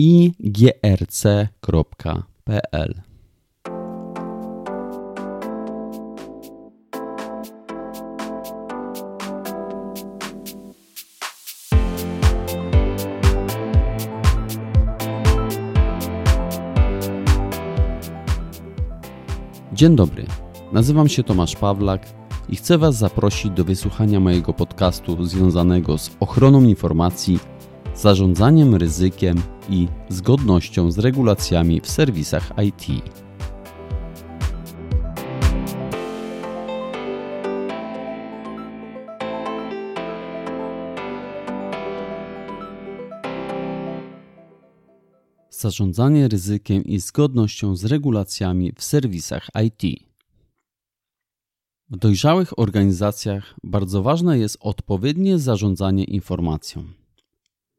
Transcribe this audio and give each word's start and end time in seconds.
igrc.pl. 0.00 1.74
Dzień 19.72 19.96
dobry, 19.96 20.26
nazywam 20.72 21.08
się 21.08 21.22
Tomasz 21.22 21.56
Pawlak 21.56 22.06
i 22.48 22.56
chcę 22.56 22.78
Was 22.78 22.96
zaprosić 22.96 23.50
do 23.50 23.64
wysłuchania 23.64 24.20
mojego 24.20 24.52
podcastu 24.52 25.24
związanego 25.24 25.98
z 25.98 26.10
ochroną 26.20 26.62
informacji, 26.62 27.38
zarządzaniem 28.00 28.74
ryzykiem 28.74 29.42
i 29.68 29.88
zgodnością 30.08 30.90
z 30.90 30.98
regulacjami 30.98 31.80
w 31.80 31.90
serwisach 31.90 32.52
IT. 32.66 33.02
Zarządzanie 45.50 46.28
ryzykiem 46.28 46.84
i 46.84 46.98
zgodnością 46.98 47.76
z 47.76 47.84
regulacjami 47.84 48.72
w 48.72 48.84
serwisach 48.84 49.48
IT. 49.66 50.04
W 51.90 51.96
dojrzałych 51.96 52.58
organizacjach 52.58 53.54
bardzo 53.64 54.02
ważne 54.02 54.38
jest 54.38 54.56
odpowiednie 54.60 55.38
zarządzanie 55.38 56.04
informacją. 56.04 56.99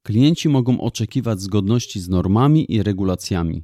Klienci 0.04 0.50
mogą 0.50 0.82
oczekiwać 0.82 1.41
zgodności 1.41 2.00
z 2.00 2.09
normami 2.09 2.72
i 2.73 2.84
regulacjami. 2.84 3.64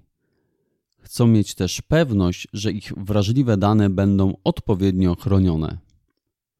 Chcą 0.99 1.27
mieć 1.27 1.55
też 1.55 1.81
pewność, 1.81 2.47
że 2.53 2.71
ich 2.71 2.93
wrażliwe 2.97 3.57
dane 3.57 3.89
będą 3.89 4.33
odpowiednio 4.43 5.15
chronione. 5.15 5.77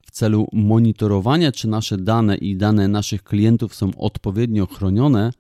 W 0.06 0.12
celu 0.12 0.48
monitorowania, 0.54 1.52
czy 1.52 1.68
nasze 1.68 1.98
dane 1.98 2.38
i 2.38 2.58
dane 2.58 2.88
naszych 2.88 3.24
klientów 3.24 3.76
są 3.76 3.92
odpowiednio 3.98 4.66
chronione, 4.66 5.32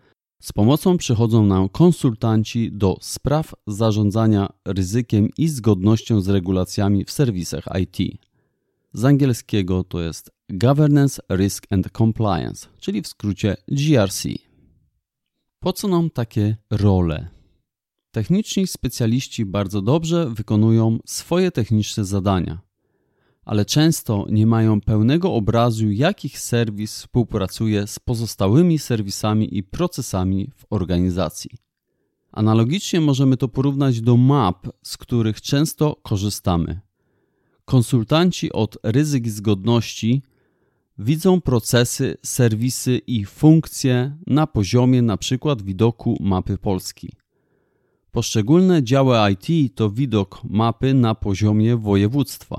z 0.42 0.54
pomocą 0.54 0.98
przychodzą 0.98 1.46
nam 1.46 1.70
konsultanci 1.70 2.72
do 2.72 2.98
spraw 3.02 3.54
zarządzania 3.68 4.50
ryzykiem 4.66 5.30
i 5.38 5.48
zgodnością 5.48 6.22
z 6.22 6.30
regulacjami 6.30 7.06
w 7.06 7.12
serwisach 7.12 7.66
IT. 7.82 8.27
Z 8.98 9.06
angielskiego 9.06 9.84
to 9.84 10.02
jest 10.02 10.32
Governance, 10.50 11.22
Risk 11.32 11.68
and 11.70 11.92
Compliance, 11.98 12.68
czyli 12.80 13.02
w 13.02 13.08
skrócie 13.08 13.58
GRC. 13.68 14.30
Po 15.60 15.74
co 15.74 15.88
nam 15.88 16.10
takie 16.10 16.58
role? 16.70 17.30
Techniczni 18.12 18.68
specjaliści 18.68 19.46
bardzo 19.46 19.82
dobrze 19.82 20.30
wykonują 20.30 21.00
swoje 21.06 21.52
techniczne 21.52 22.06
zadania, 22.06 22.60
ale 23.46 23.66
często 23.66 24.26
nie 24.30 24.48
mają 24.48 24.82
pełnego 24.82 25.34
obrazu, 25.34 25.92
jak 25.92 26.26
ich 26.26 26.40
serwis 26.40 26.96
współpracuje 26.96 27.88
z 27.88 28.00
pozostałymi 28.00 28.80
serwisami 28.80 29.58
i 29.58 29.64
procesami 29.64 30.52
w 30.56 30.66
organizacji. 30.70 31.52
Analogicznie 32.32 33.02
możemy 33.02 33.38
to 33.38 33.48
porównać 33.48 34.02
do 34.02 34.18
map, 34.18 34.68
z 34.84 34.98
których 34.98 35.42
często 35.42 35.96
korzystamy. 36.04 36.87
Konsultanci 37.68 38.52
od 38.52 38.78
ryzyk 38.84 39.30
zgodności 39.30 40.22
widzą 40.98 41.42
procesy, 41.42 42.18
serwisy 42.24 42.98
i 42.98 43.26
funkcje 43.26 44.18
na 44.28 44.48
poziomie 44.48 45.00
np. 45.00 45.56
widoku 45.64 46.18
mapy 46.20 46.58
Polski. 46.58 47.10
Poszczególne 48.12 48.84
działy 48.84 49.18
IT 49.32 49.76
to 49.76 49.90
widok 49.90 50.42
mapy 50.44 50.94
na 50.94 51.16
poziomie 51.16 51.78
województwa. 51.78 52.58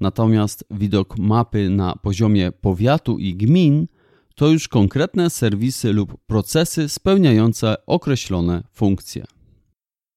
Natomiast 0.00 0.64
widok 0.70 1.18
mapy 1.18 1.70
na 1.70 1.96
poziomie 1.96 2.52
powiatu 2.52 3.18
i 3.18 3.34
gmin 3.34 3.86
to 4.34 4.48
już 4.48 4.68
konkretne 4.68 5.30
serwisy 5.30 5.92
lub 5.92 6.16
procesy 6.26 6.88
spełniające 6.88 7.86
określone 7.86 8.62
funkcje. 8.72 9.39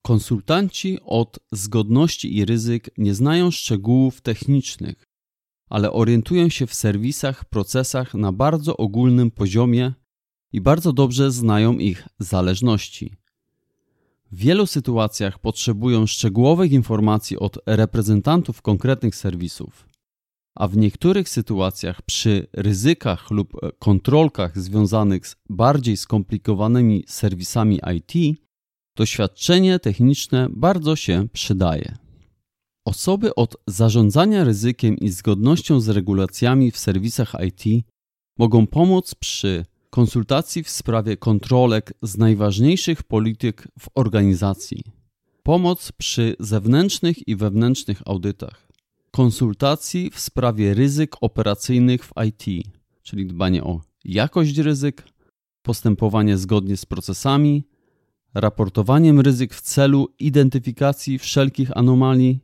Konsultanci 0.06 1.00
od 1.06 1.40
zgodności 1.52 2.38
i 2.38 2.46
ryzyk 2.46 2.90
nie 2.98 3.14
znają 3.14 3.52
szczegółów 3.52 4.22
technicznych, 4.22 5.04
ale 5.70 5.92
orientują 5.92 6.50
się 6.50 6.68
w 6.68 6.74
serwisach, 6.74 7.46
procesach 7.46 8.14
na 8.14 8.32
bardzo 8.32 8.78
ogólnym 8.78 9.32
poziomie 9.32 9.94
i 10.52 10.62
bardzo 10.62 10.94
dobrze 10.94 11.32
znają 11.32 11.74
ich 11.74 12.08
zależności. 12.20 13.16
W 14.32 14.38
wielu 14.38 14.68
sytuacjach 14.68 15.40
potrzebują 15.40 16.06
szczegółowych 16.06 16.72
informacji 16.72 17.40
od 17.40 17.58
reprezentantów 17.66 18.62
konkretnych 18.62 19.16
serwisów, 19.16 19.88
a 20.56 20.68
w 20.68 20.78
niektórych 20.78 21.30
sytuacjach 21.30 22.02
przy 22.02 22.48
ryzykach 22.54 23.32
lub 23.32 23.54
kontrolkach 23.80 24.60
związanych 24.60 25.28
z 25.28 25.36
bardziej 25.50 25.98
skomplikowanymi 25.98 27.04
serwisami 27.08 27.80
IT 27.96 28.43
doświadczenie 28.96 29.80
techniczne 29.80 30.48
bardzo 30.50 30.96
się 30.96 31.28
przydaje. 31.34 31.96
Osoby 32.86 33.36
od 33.36 33.56
zarządzania 33.68 34.44
ryzykiem 34.44 34.98
i 34.98 35.10
zgodnością 35.10 35.80
z 35.80 35.90
regulacjami 35.90 36.72
w 36.72 36.78
serwisach 36.78 37.36
IT 37.48 37.86
mogą 38.38 38.68
pomóc 38.68 39.16
przy 39.16 39.66
konsultacji 39.90 40.64
w 40.64 40.70
sprawie 40.70 41.18
kontrolek 41.18 41.94
z 42.02 42.18
najważniejszych 42.18 43.04
polityk 43.04 43.68
w 43.80 43.90
organizacji, 43.96 44.84
pomoc 45.44 45.92
przy 45.92 46.36
zewnętrznych 46.40 47.28
i 47.28 47.36
wewnętrznych 47.36 48.02
audytach, 48.06 48.68
konsultacji 49.12 50.10
w 50.10 50.20
sprawie 50.20 50.74
ryzyk 50.74 51.16
operacyjnych 51.22 52.06
w 52.06 52.12
IT, 52.28 52.68
czyli 53.04 53.28
dbanie 53.28 53.64
o 53.64 53.82
jakość 54.06 54.58
ryzyk, 54.58 55.04
postępowanie 55.62 56.38
zgodnie 56.38 56.78
z 56.78 56.86
procesami, 56.86 57.64
raportowaniem 58.34 59.20
ryzyk 59.20 59.54
w 59.54 59.62
celu 59.62 60.08
identyfikacji 60.20 61.20
wszelkich 61.20 61.78
anomalii, 61.78 62.40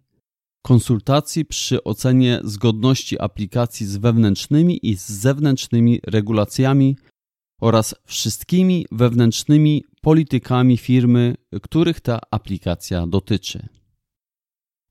konsultacji 0.62 1.46
przy 1.46 1.84
ocenie 1.84 2.40
zgodności 2.44 3.20
aplikacji 3.20 3.86
z 3.86 3.98
wewnętrznymi 3.98 4.80
i 4.84 4.96
z 4.96 5.10
zewnętrznymi 5.10 6.00
regulacjami 6.08 6.98
oraz 7.62 7.96
wszystkimi 8.06 8.86
wewnętrznymi 8.92 9.84
politykami 10.02 10.78
firmy, 10.78 11.36
których 11.62 12.02
ta 12.02 12.20
aplikacja 12.32 13.08
dotyczy. 13.08 13.68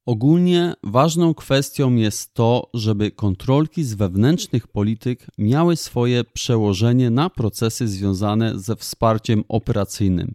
Ogólnie 0.06 0.74
ważną 0.84 1.34
kwestią 1.34 1.94
jest 1.94 2.34
to, 2.34 2.70
żeby 2.74 3.10
kontrolki 3.10 3.84
z 3.84 3.94
wewnętrznych 3.94 4.66
polityk 4.66 5.26
miały 5.38 5.76
swoje 5.76 6.24
przełożenie 6.24 7.10
na 7.10 7.30
procesy 7.30 7.88
związane 7.88 8.58
ze 8.58 8.76
wsparciem 8.76 9.44
operacyjnym 9.48 10.34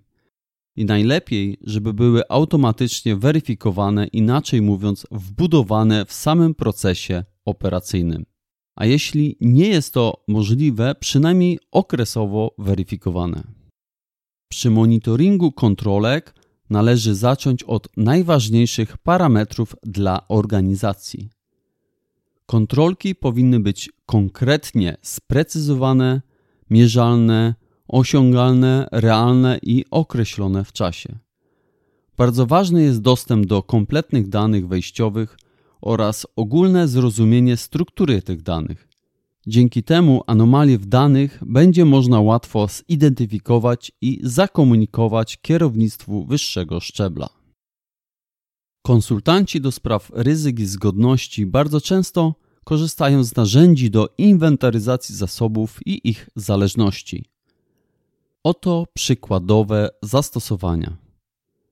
i 0.75 0.85
najlepiej, 0.85 1.57
żeby 1.61 1.94
były 1.94 2.22
automatycznie 2.29 3.16
weryfikowane, 3.16 4.07
inaczej 4.07 4.61
mówiąc, 4.61 5.07
wbudowane 5.11 6.06
w 6.06 6.13
samym 6.13 6.56
procesie 6.56 7.23
operacyjnym. 7.45 8.25
A 8.75 8.85
jeśli 8.85 9.38
nie 9.41 9.67
jest 9.67 9.94
to 9.94 10.23
możliwe, 10.28 10.95
przynajmniej 11.00 11.59
okresowo 11.72 12.56
weryfikowane. 12.57 13.44
Przy 14.47 14.69
monitoringu 14.69 15.51
kontrolek 15.51 16.35
należy 16.69 17.16
zacząć 17.16 17.63
od 17.63 17.97
najważniejszych 17.97 18.97
parametrów 18.97 19.75
dla 19.84 20.28
organizacji. 20.28 21.29
Kontrolki 22.45 23.16
powinny 23.16 23.59
być 23.59 23.91
konkretnie 24.05 24.97
sprecyzowane, 25.01 26.22
mierzalne, 26.69 27.55
osiągalne, 27.93 28.87
realne 28.91 29.59
i 29.61 29.85
określone 29.91 30.63
w 30.63 30.71
czasie. 30.71 31.19
Bardzo 32.17 32.45
ważny 32.45 32.84
jest 32.84 33.01
dostęp 33.01 33.45
do 33.45 33.63
kompletnych 33.63 34.29
danych 34.29 34.67
wejściowych 34.67 35.37
oraz 35.81 36.28
ogólne 36.35 36.87
zrozumienie 36.87 37.57
struktury 37.57 38.22
tych 38.22 38.41
danych. 38.41 38.87
Dzięki 39.47 39.84
temu 39.84 40.23
anomalie 40.28 40.78
w 40.78 40.85
danych 40.85 41.40
będzie 41.45 41.85
można 41.85 42.22
łatwo 42.22 42.67
zidentyfikować 42.90 43.91
i 44.01 44.19
zakomunikować 44.23 45.37
kierownictwu 45.41 46.25
wyższego 46.25 46.79
szczebla. 46.79 47.29
Konsultanci 48.81 49.61
do 49.61 49.72
spraw 49.72 50.11
ryzyk 50.13 50.59
i 50.59 50.66
zgodności 50.66 51.46
bardzo 51.46 51.81
często 51.81 52.35
korzystają 52.63 53.23
z 53.23 53.35
narzędzi 53.35 53.91
do 53.91 54.09
inwentaryzacji 54.17 55.16
zasobów 55.16 55.79
i 55.85 56.09
ich 56.09 56.29
zależności. 56.35 57.33
Oto 58.43 58.87
przykładowe 58.93 59.90
zastosowania. 60.01 60.97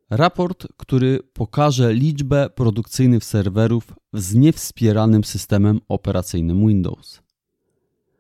Raport, 0.10 0.68
który 0.78 1.20
pokaże 1.34 1.94
liczbę 1.94 2.50
produkcyjnych 2.50 3.26
serwerów 3.26 3.94
z 4.14 4.36
niewspieranym 4.36 5.24
systemem 5.24 5.82
operacyjnym 5.90 6.68
Windows. 6.68 7.22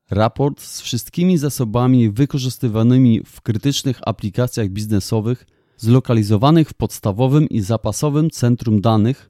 raport 0.09 0.61
z 0.61 0.81
wszystkimi 0.81 1.37
zasobami 1.37 2.09
wykorzystywanymi 2.09 3.21
w 3.25 3.41
krytycznych 3.41 3.99
aplikacjach 4.05 4.69
biznesowych 4.69 5.45
zlokalizowanych 5.77 6.69
w 6.69 6.73
podstawowym 6.73 7.49
i 7.49 7.61
zapasowym 7.61 8.29
centrum 8.29 8.81
danych 8.81 9.29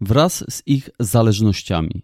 wraz 0.00 0.44
z 0.48 0.62
ich 0.66 0.90
zależnościami. 1.00 2.02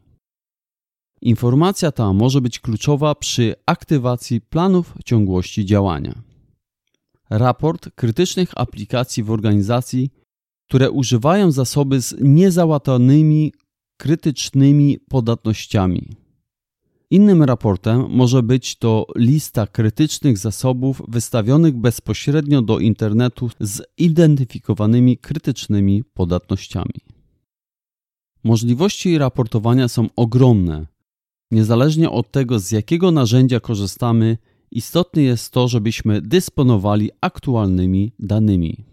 Informacja 1.21 1.93
ta 1.93 2.13
może 2.13 2.41
być 2.41 2.61
kluczowa 2.61 3.15
przy 3.15 3.55
aktywacji 3.67 4.41
planów 4.41 4.95
ciągłości 5.05 5.67
działania. 5.67 6.32
Raport 7.33 7.91
krytycznych 7.95 8.51
aplikacji 8.57 9.23
w 9.23 9.31
organizacji, 9.31 10.11
które 10.69 10.91
używają 10.91 11.51
zasoby 11.51 12.01
z 12.01 12.15
niezałatanymi 12.21 13.53
krytycznymi 13.97 14.99
podatnościami. 15.09 16.09
Innym 17.11 17.43
raportem 17.43 18.07
może 18.09 18.43
być 18.43 18.77
to 18.77 19.07
lista 19.17 19.67
krytycznych 19.67 20.39
zasobów 20.39 21.03
wystawionych 21.09 21.77
bezpośrednio 21.77 22.63
do 22.63 22.79
internetu 22.79 23.51
z 23.61 23.83
identyfikowanymi 23.99 25.19
krytycznymi 25.19 26.05
podatnościami. 26.15 27.01
Możliwości 28.45 29.19
raportowania 29.19 29.89
są 29.89 30.09
ogromne. 30.17 30.87
Niezależnie 31.51 32.11
od 32.11 32.31
tego, 32.31 32.59
z 32.59 32.71
jakiego 32.71 33.11
narzędzia 33.11 33.61
korzystamy, 33.61 34.39
istotne 34.79 35.23
jest 35.23 35.53
to, 35.53 35.69
żebyśmy 35.69 36.21
dysponowali 36.21 37.11
aktualnymi 37.21 38.13
danymi. 38.19 38.85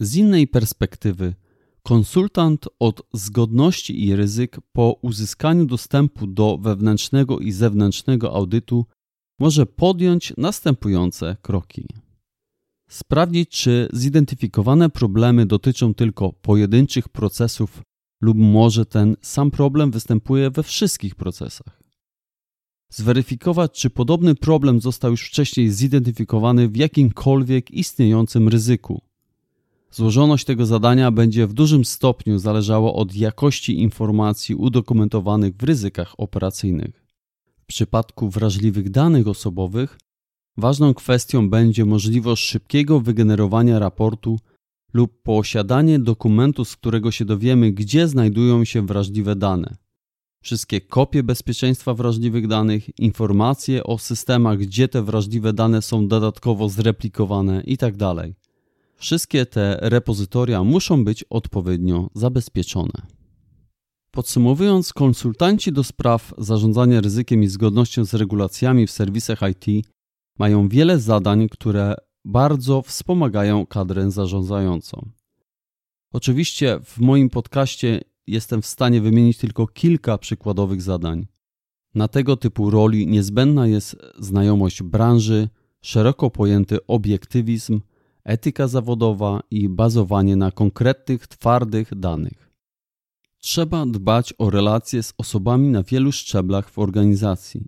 Z 0.00 0.16
innej 0.16 0.48
perspektywy, 0.48 1.34
Konsultant 1.82 2.68
od 2.78 3.02
zgodności 3.12 4.04
i 4.04 4.16
ryzyk 4.16 4.56
po 4.72 4.98
uzyskaniu 5.02 5.64
dostępu 5.66 6.26
do 6.26 6.58
wewnętrznego 6.58 7.38
i 7.38 7.52
zewnętrznego 7.52 8.34
audytu 8.34 8.86
może 9.38 9.66
podjąć 9.66 10.32
następujące 10.36 11.36
kroki. 11.42 11.86
Sprawdzić, 12.88 13.48
czy 13.48 13.88
zidentyfikowane 13.92 14.90
problemy 14.90 15.46
dotyczą 15.46 15.94
tylko 15.94 16.32
pojedynczych 16.32 17.08
procesów 17.08 17.82
lub 18.20 18.38
może 18.38 18.86
ten 18.86 19.16
sam 19.22 19.50
problem 19.50 19.90
występuje 19.90 20.50
we 20.50 20.62
wszystkich 20.62 21.14
procesach. 21.14 21.81
Zweryfikować, 22.94 23.80
czy 23.80 23.90
podobny 23.90 24.34
problem 24.34 24.80
został 24.80 25.10
już 25.10 25.26
wcześniej 25.26 25.70
zidentyfikowany 25.70 26.68
w 26.68 26.76
jakimkolwiek 26.76 27.70
istniejącym 27.70 28.48
ryzyku 28.48 29.02
Złożoność 29.92 30.44
tego 30.44 30.66
zadania 30.66 31.10
będzie 31.10 31.46
w 31.46 31.52
dużym 31.52 31.84
stopniu 31.84 32.38
zależała 32.38 32.92
od 32.92 33.14
jakości 33.14 33.80
informacji 33.80 34.54
udokumentowanych 34.54 35.56
w 35.56 35.62
ryzykach 35.62 36.14
operacyjnych. 36.18 37.06
W 37.62 37.66
przypadku 37.66 38.28
wrażliwych 38.28 38.90
danych 38.90 39.28
osobowych 39.28 39.98
ważną 40.56 40.94
kwestią 40.94 41.50
będzie 41.50 41.84
możliwość 41.84 42.44
szybkiego 42.44 43.00
wygenerowania 43.00 43.78
raportu 43.78 44.38
lub 44.92 45.22
posiadanie 45.22 45.98
dokumentu, 45.98 46.64
z 46.64 46.76
którego 46.76 47.10
się 47.10 47.24
dowiemy, 47.24 47.72
gdzie 47.72 48.08
znajdują 48.08 48.64
się 48.64 48.86
wrażliwe 48.86 49.36
dane. 49.36 49.76
Wszystkie 50.42 50.80
kopie 50.80 51.22
bezpieczeństwa 51.22 51.94
wrażliwych 51.94 52.46
danych, 52.46 52.98
informacje 52.98 53.84
o 53.84 53.98
systemach, 53.98 54.58
gdzie 54.58 54.88
te 54.88 55.02
wrażliwe 55.02 55.52
dane 55.52 55.82
są 55.82 56.08
dodatkowo 56.08 56.68
zreplikowane 56.68 57.62
itd. 57.66 58.14
Tak 58.16 58.30
Wszystkie 58.96 59.46
te 59.46 59.78
repozytoria 59.80 60.64
muszą 60.64 61.04
być 61.04 61.24
odpowiednio 61.30 62.10
zabezpieczone. 62.14 62.92
Podsumowując, 64.10 64.92
konsultanci 64.92 65.72
do 65.72 65.84
spraw 65.84 66.34
zarządzania 66.38 67.00
ryzykiem 67.00 67.42
i 67.42 67.48
zgodnością 67.48 68.04
z 68.04 68.14
regulacjami 68.14 68.86
w 68.86 68.90
serwisach 68.90 69.38
IT 69.50 69.86
mają 70.38 70.68
wiele 70.68 70.98
zadań, 70.98 71.48
które 71.48 71.94
bardzo 72.24 72.82
wspomagają 72.82 73.66
kadrę 73.66 74.10
zarządzającą. 74.10 75.08
Oczywiście 76.12 76.80
w 76.84 76.98
moim 76.98 77.30
podcaście 77.30 78.00
jestem 78.26 78.62
w 78.62 78.66
stanie 78.66 79.00
wymienić 79.00 79.38
tylko 79.38 79.66
kilka 79.66 80.18
przykładowych 80.18 80.82
zadań. 80.82 81.26
Na 81.94 82.08
tego 82.08 82.36
typu 82.36 82.70
roli 82.70 83.06
niezbędna 83.06 83.66
jest 83.66 83.96
znajomość 84.18 84.82
branży, 84.82 85.48
szeroko 85.80 86.30
pojęty 86.30 86.86
obiektywizm, 86.86 87.80
etyka 88.24 88.68
zawodowa 88.68 89.42
i 89.50 89.68
bazowanie 89.68 90.36
na 90.36 90.50
konkretnych, 90.50 91.26
twardych 91.26 91.94
danych. 91.94 92.50
Trzeba 93.38 93.86
dbać 93.86 94.34
o 94.38 94.50
relacje 94.50 95.02
z 95.02 95.14
osobami 95.18 95.68
na 95.68 95.82
wielu 95.82 96.12
szczeblach 96.12 96.70
w 96.70 96.78
organizacji. 96.78 97.66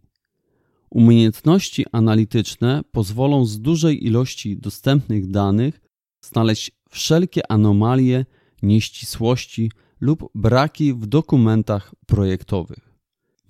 Umiejętności 0.91 1.85
analityczne 1.93 2.83
pozwolą 2.93 3.47
z 3.47 3.61
dużej 3.61 4.07
ilości 4.07 4.57
dostępnych 4.57 5.31
danych 5.31 5.81
znaleźć 6.21 6.71
wszelkie 6.91 7.53
anomalie, 7.53 8.27
nieścisłości 8.63 9.71
lub 10.01 10.31
braki 10.35 10.95
w 10.95 11.07
dokumentach 11.07 11.95
projektowych. 12.07 12.95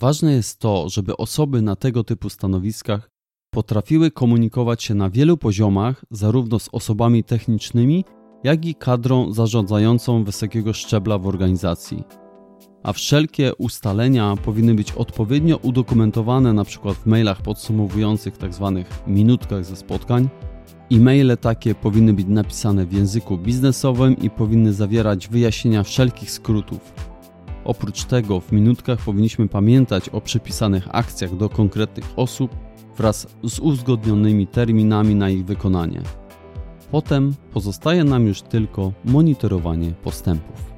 Ważne 0.00 0.32
jest 0.32 0.58
to, 0.58 0.88
żeby 0.88 1.16
osoby 1.16 1.62
na 1.62 1.76
tego 1.76 2.04
typu 2.04 2.30
stanowiskach 2.30 3.10
potrafiły 3.50 4.10
komunikować 4.10 4.82
się 4.82 4.94
na 4.94 5.10
wielu 5.10 5.36
poziomach, 5.36 6.04
zarówno 6.10 6.58
z 6.58 6.68
osobami 6.72 7.24
technicznymi, 7.24 8.04
jak 8.44 8.64
i 8.64 8.74
kadrą 8.74 9.32
zarządzającą 9.32 10.24
wysokiego 10.24 10.72
szczebla 10.72 11.18
w 11.18 11.26
organizacji. 11.26 12.04
A 12.82 12.92
wszelkie 12.92 13.54
ustalenia 13.54 14.36
powinny 14.44 14.74
być 14.74 14.92
odpowiednio 14.92 15.56
udokumentowane 15.56 16.50
np. 16.50 16.94
w 16.94 17.06
mailach 17.06 17.42
podsumowujących 17.42 18.38
tzw. 18.38 18.84
Tak 18.88 19.08
minutkach 19.08 19.64
ze 19.64 19.76
spotkań. 19.76 20.28
E-maile 20.92 21.36
takie 21.40 21.74
powinny 21.74 22.12
być 22.12 22.26
napisane 22.26 22.86
w 22.86 22.92
języku 22.92 23.38
biznesowym 23.38 24.16
i 24.16 24.30
powinny 24.30 24.72
zawierać 24.72 25.28
wyjaśnienia 25.28 25.82
wszelkich 25.82 26.30
skrótów. 26.30 26.92
Oprócz 27.64 28.04
tego 28.04 28.40
w 28.40 28.52
minutkach 28.52 28.98
powinniśmy 28.98 29.48
pamiętać 29.48 30.08
o 30.08 30.20
przypisanych 30.20 30.88
akcjach 30.94 31.36
do 31.36 31.48
konkretnych 31.48 32.04
osób 32.16 32.56
wraz 32.96 33.26
z 33.44 33.58
uzgodnionymi 33.58 34.46
terminami 34.46 35.14
na 35.14 35.30
ich 35.30 35.44
wykonanie. 35.44 36.02
Potem 36.90 37.34
pozostaje 37.52 38.04
nam 38.04 38.26
już 38.26 38.42
tylko 38.42 38.92
monitorowanie 39.04 39.90
postępów. 39.90 40.73